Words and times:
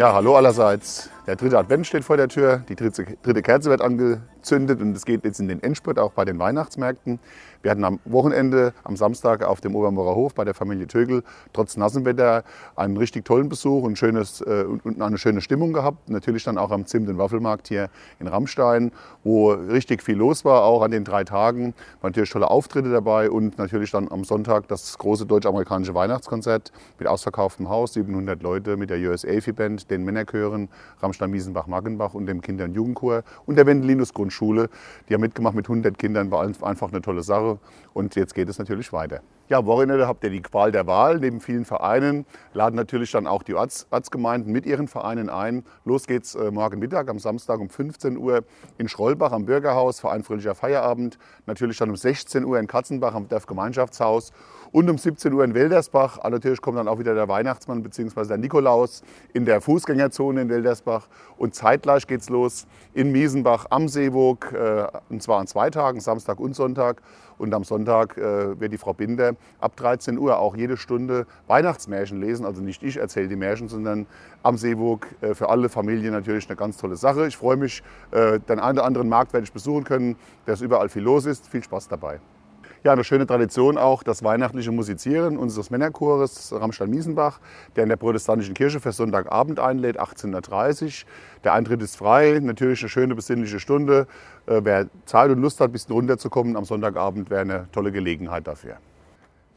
Ja, 0.00 0.14
hallo 0.14 0.34
allerseits. 0.34 1.09
Der 1.26 1.36
dritte 1.36 1.58
Advent 1.58 1.86
steht 1.86 2.04
vor 2.04 2.16
der 2.16 2.28
Tür, 2.28 2.64
die 2.68 2.76
dritte, 2.76 3.04
Kerze 3.42 3.68
wird 3.68 3.82
angezündet 3.82 4.80
und 4.80 4.96
es 4.96 5.04
geht 5.04 5.24
jetzt 5.24 5.38
in 5.38 5.48
den 5.48 5.62
Endspurt 5.62 5.98
auch 5.98 6.12
bei 6.12 6.24
den 6.24 6.38
Weihnachtsmärkten. 6.38 7.20
Wir 7.62 7.70
hatten 7.70 7.84
am 7.84 8.00
Wochenende, 8.06 8.72
am 8.84 8.96
Samstag 8.96 9.44
auf 9.44 9.60
dem 9.60 9.76
Obermoorer 9.76 10.14
Hof 10.14 10.34
bei 10.34 10.44
der 10.44 10.54
Familie 10.54 10.86
Tögel 10.86 11.22
trotz 11.52 11.76
nassem 11.76 12.06
Wetter 12.06 12.42
einen 12.74 12.96
richtig 12.96 13.26
tollen 13.26 13.50
Besuch 13.50 13.82
und, 13.82 13.98
schönes, 13.98 14.40
äh, 14.40 14.64
und 14.64 15.02
eine 15.02 15.18
schöne 15.18 15.42
Stimmung 15.42 15.74
gehabt. 15.74 16.08
Natürlich 16.08 16.42
dann 16.44 16.56
auch 16.56 16.70
am 16.70 16.86
Zimt- 16.86 17.10
und 17.10 17.18
Waffelmarkt 17.18 17.68
hier 17.68 17.90
in 18.18 18.26
Rammstein, 18.26 18.92
wo 19.22 19.50
richtig 19.50 20.02
viel 20.02 20.16
los 20.16 20.46
war, 20.46 20.64
auch 20.64 20.80
an 20.80 20.90
den 20.90 21.04
drei 21.04 21.24
Tagen. 21.24 21.74
Waren 22.00 22.12
natürlich 22.12 22.30
tolle 22.30 22.50
Auftritte 22.50 22.90
dabei 22.90 23.30
und 23.30 23.58
natürlich 23.58 23.90
dann 23.90 24.10
am 24.10 24.24
Sonntag 24.24 24.66
das 24.68 24.96
große 24.96 25.26
deutsch-amerikanische 25.26 25.94
Weihnachtskonzert 25.94 26.72
mit 26.98 27.08
ausverkauftem 27.08 27.68
Haus, 27.68 27.92
700 27.92 28.42
Leute 28.42 28.78
mit 28.78 28.88
der 28.88 28.98
US 29.00 29.26
Band, 29.54 29.90
den 29.90 30.04
Männerchören, 30.04 30.70
Rammstein, 31.02 31.09
Miesenbach, 31.28 31.66
Maggenbach 31.66 32.14
und 32.14 32.26
dem 32.26 32.40
Kinder- 32.40 32.64
und 32.64 32.74
Jugendchor 32.74 33.22
und 33.46 33.56
der 33.56 33.66
Wendelinus 33.66 34.14
Grundschule. 34.14 34.68
Die 35.08 35.14
haben 35.14 35.20
mitgemacht 35.20 35.54
mit 35.54 35.66
100 35.66 35.98
Kindern, 35.98 36.30
war 36.30 36.42
einfach 36.42 36.90
eine 36.90 37.02
tolle 37.02 37.22
Sache. 37.22 37.58
Und 37.92 38.14
jetzt 38.14 38.34
geht 38.34 38.48
es 38.48 38.58
natürlich 38.58 38.92
weiter. 38.92 39.22
Ja, 39.50 39.66
Wochenende 39.66 40.06
habt 40.06 40.22
ihr 40.22 40.30
die 40.30 40.42
Qual 40.42 40.70
der 40.70 40.86
Wahl. 40.86 41.18
Neben 41.18 41.40
vielen 41.40 41.64
Vereinen 41.64 42.24
laden 42.54 42.76
natürlich 42.76 43.10
dann 43.10 43.26
auch 43.26 43.42
die 43.42 43.54
Orts 43.54 43.88
Ortsgemeinden 43.90 44.52
mit 44.52 44.64
ihren 44.64 44.86
Vereinen 44.86 45.28
ein. 45.28 45.64
Los 45.84 46.06
geht's 46.06 46.36
äh, 46.36 46.52
morgen 46.52 46.78
Mittag 46.78 47.10
am 47.10 47.18
Samstag 47.18 47.58
um 47.58 47.68
15 47.68 48.16
Uhr 48.16 48.44
in 48.78 48.88
Schrollbach 48.88 49.32
am 49.32 49.46
Bürgerhaus, 49.46 49.98
Verein 49.98 50.22
Fröhlicher 50.22 50.54
Feierabend. 50.54 51.18
Natürlich 51.46 51.78
dann 51.78 51.90
um 51.90 51.96
16 51.96 52.44
Uhr 52.44 52.60
in 52.60 52.68
Katzenbach 52.68 53.12
am 53.12 53.26
Dorfgemeinschaftshaus 53.26 54.30
und 54.70 54.88
um 54.88 54.98
17 54.98 55.32
Uhr 55.32 55.42
in 55.42 55.52
Weldersbach. 55.52 56.18
Aber 56.18 56.30
natürlich 56.30 56.60
kommt 56.60 56.78
dann 56.78 56.86
auch 56.86 57.00
wieder 57.00 57.16
der 57.16 57.26
Weihnachtsmann 57.26 57.82
bzw. 57.82 58.28
der 58.28 58.38
Nikolaus 58.38 59.02
in 59.32 59.46
der 59.46 59.60
Fußgängerzone 59.60 60.42
in 60.42 60.48
Weldersbach. 60.48 61.08
Und 61.38 61.56
zeitgleich 61.56 62.06
geht's 62.06 62.28
los 62.28 62.68
in 62.94 63.10
Miesenbach 63.10 63.66
am 63.70 63.88
Seeburg, 63.88 64.52
äh, 64.52 64.86
und 65.08 65.24
zwar 65.24 65.40
an 65.40 65.48
zwei 65.48 65.70
Tagen, 65.70 65.98
Samstag 65.98 66.38
und 66.38 66.54
Sonntag. 66.54 67.02
Und 67.38 67.54
am 67.54 67.64
Sonntag 67.64 68.18
äh, 68.18 68.60
wird 68.60 68.70
die 68.70 68.78
Frau 68.78 68.92
Binder 68.92 69.34
ab 69.60 69.76
13 69.76 70.18
Uhr 70.18 70.38
auch 70.38 70.56
jede 70.56 70.76
Stunde 70.76 71.26
Weihnachtsmärchen 71.46 72.20
lesen. 72.20 72.46
Also 72.46 72.62
nicht 72.62 72.82
ich 72.82 72.96
erzähle 72.96 73.28
die 73.28 73.36
Märchen, 73.36 73.68
sondern 73.68 74.06
am 74.42 74.56
Seeburg 74.56 75.06
äh, 75.20 75.34
für 75.34 75.48
alle 75.48 75.68
Familien 75.68 76.12
natürlich 76.12 76.48
eine 76.48 76.56
ganz 76.56 76.76
tolle 76.76 76.96
Sache. 76.96 77.26
Ich 77.26 77.36
freue 77.36 77.56
mich, 77.56 77.82
äh, 78.10 78.38
den 78.40 78.58
einen 78.60 78.78
oder 78.78 78.86
anderen 78.86 79.08
Markt 79.08 79.32
werde 79.32 79.44
ich 79.44 79.52
besuchen 79.52 79.84
können, 79.84 80.16
der 80.46 80.54
ist 80.54 80.60
überall 80.60 80.88
viel 80.88 81.02
los 81.02 81.26
ist. 81.26 81.48
Viel 81.48 81.62
Spaß 81.62 81.88
dabei. 81.88 82.20
Ja, 82.82 82.92
eine 82.92 83.04
schöne 83.04 83.26
Tradition 83.26 83.76
auch 83.76 84.02
das 84.02 84.24
weihnachtliche 84.24 84.72
Musizieren 84.72 85.36
unseres 85.36 85.68
Männerchores 85.68 86.50
Rammstein-Miesenbach, 86.50 87.38
der 87.76 87.82
in 87.82 87.90
der 87.90 87.96
protestantischen 87.96 88.54
Kirche 88.54 88.80
für 88.80 88.92
Sonntagabend 88.92 89.60
einlädt, 89.60 89.98
1830. 89.98 91.04
Der 91.44 91.52
Eintritt 91.52 91.82
ist 91.82 91.96
frei, 91.96 92.40
natürlich 92.40 92.80
eine 92.80 92.88
schöne 92.88 93.14
besinnliche 93.14 93.60
Stunde. 93.60 94.06
Äh, 94.46 94.62
wer 94.64 94.86
Zeit 95.04 95.30
und 95.30 95.42
Lust 95.42 95.60
hat, 95.60 95.68
ein 95.68 95.72
bisschen 95.72 95.94
runterzukommen 95.94 96.56
am 96.56 96.64
Sonntagabend, 96.64 97.28
wäre 97.28 97.42
eine 97.42 97.68
tolle 97.70 97.92
Gelegenheit 97.92 98.46
dafür. 98.46 98.78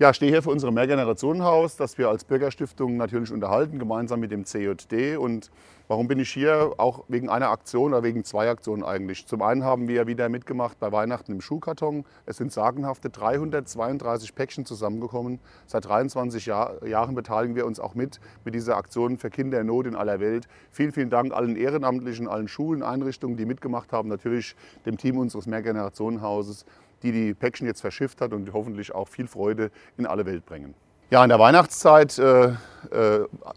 Ja, 0.04 0.10
ich 0.10 0.18
stehe 0.18 0.34
hier 0.34 0.44
für 0.44 0.50
unser 0.50 0.70
Mehrgenerationenhaus, 0.70 1.78
das 1.78 1.98
wir 1.98 2.10
als 2.10 2.26
Bürgerstiftung 2.26 2.98
natürlich 2.98 3.32
unterhalten, 3.32 3.80
gemeinsam 3.80 4.20
mit 4.20 4.32
dem 4.32 4.44
CJD. 4.44 5.16
Und 5.16 5.50
warum 5.88 6.10
bin 6.10 6.20
ich 6.20 6.30
hier? 6.30 6.74
Auch 6.76 7.06
wegen 7.08 7.30
einer 7.30 7.52
Aktion 7.52 7.94
oder 7.94 8.04
wegen 8.04 8.26
zwei 8.26 8.50
Aktionen 8.50 8.84
eigentlich. 8.84 9.26
Zum 9.28 9.42
einen 9.42 9.64
haben 9.64 9.88
wir 9.88 10.06
wieder 10.06 10.28
mitgemacht 10.28 10.78
bei 10.78 10.92
Weihnachten 10.92 11.32
im 11.32 11.40
Schuhkarton. 11.40 12.04
Es 12.26 12.36
sind 12.36 12.52
sagenhafte 12.52 13.10
332 13.10 14.36
Päckchen 14.36 14.66
zusammengekommen. 14.66 15.40
Seit 15.68 15.86
23 15.86 16.48
Jahr, 16.48 16.86
Jahren 16.86 17.16
beteiligen 17.16 17.56
wir 17.56 17.66
uns 17.66 17.80
auch 17.80 17.96
mit 17.96 18.20
mit 18.44 18.56
dieser 18.56 18.76
Aktion 18.76 19.18
für 19.18 19.30
Kinder 19.30 19.62
in 19.62 19.68
Not 19.68 19.88
in 19.88 19.96
aller 19.96 20.20
Welt. 20.20 20.50
Vielen, 20.70 20.92
vielen 20.92 21.12
Dank 21.12 21.32
allen 21.32 21.56
Ehrenamtlichen, 21.56 22.28
allen 22.28 22.50
Schulen, 22.50 22.84
Einrichtungen, 22.84 23.38
die 23.38 23.46
mitgemacht 23.46 23.94
haben. 23.94 24.10
Natürlich 24.10 24.58
dem 24.86 24.98
Team 24.98 25.18
unseres 25.18 25.46
Mehrgenerationenhauses 25.46 26.66
die 27.04 27.12
die 27.12 27.34
Päckchen 27.34 27.68
jetzt 27.68 27.82
verschifft 27.82 28.22
hat 28.22 28.34
und 28.34 28.52
hoffentlich 28.54 28.96
auch 28.96 29.08
viel 29.08 29.28
Freude 29.28 29.70
in 29.98 30.06
alle 30.06 30.26
Welt 30.26 30.46
bringen. 30.46 30.74
Ja, 31.10 31.22
in 31.24 31.30
der 31.30 31.38
Weihnachtszeit 31.38 32.18
äh, 32.18 32.54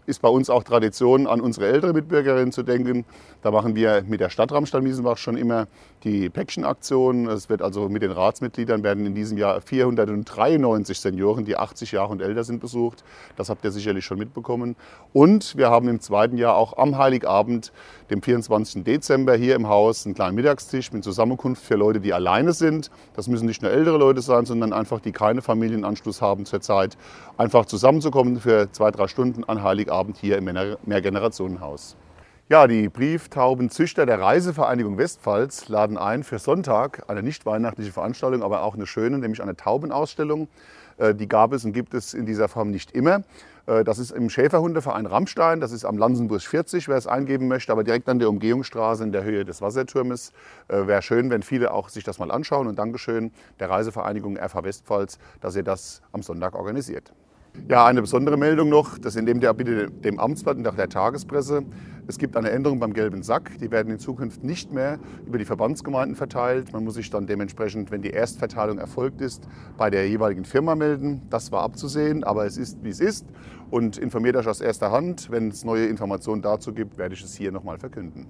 ist 0.05 0.21
bei 0.21 0.29
uns 0.29 0.49
auch 0.49 0.63
Tradition, 0.63 1.27
an 1.27 1.41
unsere 1.41 1.67
ältere 1.67 1.93
Mitbürgerin 1.93 2.51
zu 2.51 2.63
denken. 2.63 3.05
Da 3.41 3.51
machen 3.51 3.75
wir 3.75 4.03
mit 4.07 4.19
der 4.19 4.29
Stadt 4.29 4.51
Ramstein-Miesenbach 4.51 5.17
schon 5.17 5.37
immer 5.37 5.67
die 6.03 6.29
Päckchenaktion. 6.29 7.27
Es 7.27 7.49
wird 7.49 7.61
also 7.61 7.89
mit 7.89 8.01
den 8.01 8.11
Ratsmitgliedern 8.11 8.83
werden 8.83 9.05
in 9.05 9.15
diesem 9.15 9.37
Jahr 9.37 9.61
493 9.61 10.99
Senioren, 10.99 11.45
die 11.45 11.57
80 11.57 11.91
Jahre 11.91 12.11
und 12.11 12.21
älter 12.21 12.43
sind, 12.43 12.59
besucht. 12.59 13.03
Das 13.35 13.49
habt 13.49 13.63
ihr 13.65 13.71
sicherlich 13.71 14.05
schon 14.05 14.17
mitbekommen. 14.17 14.75
Und 15.13 15.57
wir 15.57 15.69
haben 15.69 15.87
im 15.87 15.99
zweiten 15.99 16.37
Jahr 16.37 16.55
auch 16.55 16.77
am 16.77 16.97
Heiligabend, 16.97 17.71
dem 18.09 18.21
24. 18.21 18.83
Dezember, 18.83 19.35
hier 19.35 19.55
im 19.55 19.67
Haus 19.67 20.05
einen 20.05 20.15
kleinen 20.15 20.35
Mittagstisch 20.35 20.91
mit 20.91 21.03
Zusammenkunft 21.03 21.63
für 21.63 21.75
Leute, 21.75 21.99
die 21.99 22.13
alleine 22.13 22.53
sind. 22.53 22.89
Das 23.15 23.27
müssen 23.27 23.45
nicht 23.45 23.61
nur 23.61 23.71
ältere 23.71 23.97
Leute 23.97 24.21
sein, 24.21 24.45
sondern 24.45 24.73
einfach, 24.73 24.99
die 24.99 25.11
keine 25.11 25.41
Familienanschluss 25.41 26.21
haben 26.21 26.45
zurzeit. 26.45 26.97
Einfach 27.37 27.65
zusammenzukommen 27.65 28.39
für 28.39 28.71
zwei, 28.71 28.91
drei 28.91 29.07
Stunden 29.07 29.16
an 29.19 29.63
Heiligabend 29.63 30.17
hier 30.17 30.37
im 30.37 30.49
Mehrgenerationenhaus. 30.85 31.95
Ja, 32.49 32.65
die 32.67 32.87
Brieftaubenzüchter 32.87 34.05
der 34.05 34.21
Reisevereinigung 34.21 34.97
Westpfalz 34.97 35.67
laden 35.67 35.97
ein 35.97 36.23
für 36.23 36.39
Sonntag 36.39 37.03
eine 37.09 37.21
nicht 37.21 37.45
weihnachtliche 37.45 37.91
Veranstaltung, 37.91 38.41
aber 38.41 38.61
auch 38.63 38.75
eine 38.75 38.87
schöne, 38.87 39.17
nämlich 39.17 39.41
eine 39.41 39.57
Taubenausstellung. 39.57 40.47
Äh, 40.97 41.13
die 41.13 41.27
gab 41.27 41.51
es 41.51 41.65
und 41.65 41.73
gibt 41.73 41.93
es 41.93 42.13
in 42.13 42.25
dieser 42.25 42.47
Form 42.47 42.71
nicht 42.71 42.91
immer. 42.91 43.23
Äh, 43.65 43.83
Das 43.83 43.99
ist 43.99 44.11
im 44.11 44.29
Schäferhundeverein 44.29 45.07
Rammstein, 45.07 45.59
das 45.59 45.73
ist 45.73 45.83
am 45.83 45.97
Lansenburg 45.97 46.41
40, 46.41 46.87
wer 46.87 46.95
es 46.95 47.05
eingeben 47.05 47.49
möchte, 47.49 47.71
aber 47.73 47.83
direkt 47.83 48.07
an 48.07 48.19
der 48.19 48.29
Umgehungsstraße 48.29 49.03
in 49.03 49.11
der 49.11 49.25
Höhe 49.25 49.43
des 49.43 49.61
Wasserturmes. 49.61 50.31
Äh, 50.69 50.87
Wäre 50.87 51.01
schön, 51.01 51.29
wenn 51.29 51.43
viele 51.43 51.71
auch 51.71 51.89
sich 51.89 52.05
das 52.05 52.17
mal 52.17 52.31
anschauen 52.31 52.67
und 52.67 52.79
Dankeschön 52.79 53.31
der 53.59 53.69
Reisevereinigung 53.69 54.37
RV 54.37 54.63
Westpfalz, 54.63 55.19
dass 55.41 55.57
ihr 55.57 55.63
das 55.63 56.01
am 56.13 56.23
Sonntag 56.23 56.55
organisiert. 56.55 57.11
Ja, 57.69 57.85
eine 57.85 58.01
besondere 58.01 58.37
Meldung 58.37 58.69
noch, 58.69 58.97
das 58.97 59.15
entnehmt 59.17 59.43
ihr 59.43 59.53
bitte 59.53 59.91
dem 59.91 60.19
Amtsblatt 60.19 60.57
und 60.57 60.67
auch 60.67 60.75
der 60.75 60.87
Tagespresse. 60.87 61.63
Es 62.07 62.17
gibt 62.17 62.37
eine 62.37 62.51
Änderung 62.51 62.79
beim 62.79 62.93
gelben 62.93 63.21
Sack. 63.23 63.51
Die 63.59 63.69
werden 63.69 63.91
in 63.91 63.99
Zukunft 63.99 64.41
nicht 64.41 64.71
mehr 64.71 64.99
über 65.25 65.37
die 65.37 65.43
Verbandsgemeinden 65.43 66.15
verteilt. 66.15 66.71
Man 66.71 66.85
muss 66.85 66.93
sich 66.93 67.09
dann 67.09 67.27
dementsprechend, 67.27 67.91
wenn 67.91 68.01
die 68.01 68.11
Erstverteilung 68.11 68.77
erfolgt 68.77 69.19
ist, 69.19 69.49
bei 69.77 69.89
der 69.89 70.07
jeweiligen 70.07 70.45
Firma 70.45 70.75
melden. 70.75 71.23
Das 71.29 71.51
war 71.51 71.63
abzusehen, 71.63 72.23
aber 72.23 72.45
es 72.45 72.55
ist, 72.55 72.81
wie 72.83 72.89
es 72.89 73.01
ist. 73.01 73.25
Und 73.69 73.97
informiert 73.97 74.37
euch 74.37 74.47
aus 74.47 74.61
erster 74.61 74.91
Hand. 74.91 75.29
Wenn 75.29 75.49
es 75.49 75.65
neue 75.65 75.87
Informationen 75.87 76.41
dazu 76.41 76.73
gibt, 76.73 76.97
werde 76.97 77.15
ich 77.15 77.23
es 77.23 77.35
hier 77.35 77.51
nochmal 77.51 77.77
verkünden. 77.77 78.27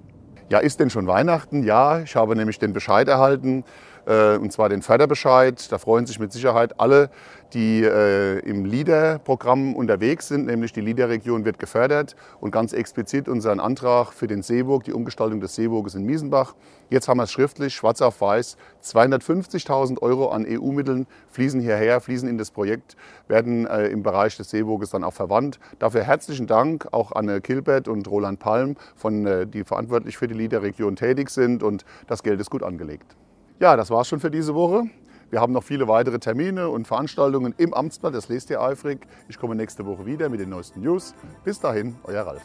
Ja, 0.50 0.60
ist 0.60 0.80
denn 0.80 0.90
schon 0.90 1.06
Weihnachten? 1.08 1.62
Ja, 1.62 2.00
ich 2.00 2.16
habe 2.16 2.36
nämlich 2.36 2.58
den 2.58 2.74
Bescheid 2.74 3.08
erhalten, 3.08 3.66
und 4.08 4.54
zwar 4.54 4.70
den 4.70 4.82
Förderbescheid. 4.82 5.70
Da 5.72 5.78
freuen 5.78 6.06
sich 6.06 6.18
mit 6.18 6.32
Sicherheit 6.32 6.80
alle, 6.80 7.10
die 7.54 7.84
äh, 7.84 8.40
im 8.40 8.66
LEADER-Programm 8.66 9.76
unterwegs 9.76 10.28
sind, 10.28 10.46
nämlich 10.48 10.74
die 10.74 10.82
LEADER-Region 10.82 11.46
wird 11.46 11.60
gefördert 11.60 12.16
und 12.42 12.52
ganz 12.52 12.74
explizit 12.74 13.30
unseren 13.30 13.60
Antrag 13.60 14.12
für 14.12 14.28
den 14.28 14.42
Seeburg, 14.42 14.84
die 14.84 14.94
Umgestaltung 14.94 15.40
des 15.40 15.56
Seeburges 15.56 15.96
in 15.96 16.04
Miesenbach. 16.04 16.56
Jetzt 16.90 17.08
haben 17.08 17.18
wir 17.18 17.24
es 17.24 17.32
schriftlich, 17.32 17.74
schwarz 17.74 18.02
auf 18.02 18.22
weiß, 18.22 18.58
250.000 18.84 20.02
Euro 20.02 20.30
an 20.30 20.46
EU-Mitteln 20.48 21.08
fließen 21.30 21.62
hierher, 21.62 22.02
fließen 22.02 22.28
in 22.28 22.38
das 22.38 22.52
Projekt, 22.52 22.96
werden 23.28 23.66
äh, 23.66 23.88
im 23.88 24.04
Bereich 24.04 24.38
des 24.38 24.50
Seeburges 24.50 24.90
dann 24.90 25.04
auch 25.04 25.14
verwandt. 25.14 25.60
Dafür 25.80 26.04
herzlichen 26.04 26.48
Dank 26.48 26.88
auch 26.92 27.12
an 27.14 27.30
äh, 27.30 27.40
Kilbert 27.40 27.88
und 27.88 28.10
Roland 28.10 28.40
Palm, 28.40 28.76
von, 28.96 29.26
äh, 29.26 29.48
die 29.48 29.64
verantwortlich 29.64 30.18
für 30.18 30.28
die 30.28 30.34
LEADER-Region 30.34 30.96
tätig 30.96 31.30
sind 31.30 31.64
und 31.64 31.86
das 32.08 32.24
Geld 32.24 32.40
ist 32.40 32.50
gut 32.50 32.64
angelegt. 32.64 33.16
Ja, 33.60 33.76
das 33.76 33.90
war's 33.90 34.08
schon 34.08 34.20
für 34.20 34.30
diese 34.30 34.54
Woche. 34.54 34.84
Wir 35.32 35.42
haben 35.42 35.52
noch 35.52 35.64
viele 35.64 35.88
weitere 35.88 36.20
Termine 36.20 36.70
und 36.70 36.88
Veranstaltungen 36.88 37.56
im 37.58 37.74
Amtsblatt, 37.74 38.14
das 38.14 38.30
lest 38.30 38.52
ihr 38.52 38.62
eifrig. 38.62 39.08
Ich 39.28 39.40
komme 39.40 39.56
nächste 39.56 39.86
Woche 39.86 40.06
wieder 40.06 40.30
mit 40.30 40.40
den 40.40 40.50
neuesten 40.50 40.82
News. 40.82 41.16
Bis 41.44 41.60
dahin, 41.60 41.96
euer 42.04 42.22
Ralf. 42.22 42.44